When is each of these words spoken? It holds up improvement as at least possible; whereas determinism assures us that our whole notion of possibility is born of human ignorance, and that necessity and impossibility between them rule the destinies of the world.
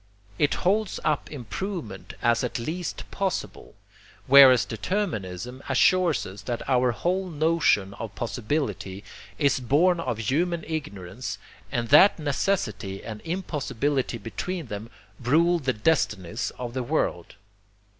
It 0.39 0.55
holds 0.55 0.99
up 1.05 1.29
improvement 1.29 2.15
as 2.23 2.43
at 2.43 2.57
least 2.57 3.03
possible; 3.11 3.75
whereas 4.25 4.65
determinism 4.65 5.61
assures 5.69 6.25
us 6.25 6.41
that 6.41 6.67
our 6.67 6.91
whole 6.91 7.29
notion 7.29 7.93
of 7.93 8.15
possibility 8.15 9.03
is 9.37 9.59
born 9.59 9.99
of 9.99 10.17
human 10.17 10.63
ignorance, 10.63 11.37
and 11.71 11.89
that 11.89 12.17
necessity 12.17 13.03
and 13.03 13.21
impossibility 13.21 14.17
between 14.17 14.65
them 14.65 14.89
rule 15.21 15.59
the 15.59 15.71
destinies 15.71 16.51
of 16.57 16.73
the 16.73 16.81
world. 16.81 17.35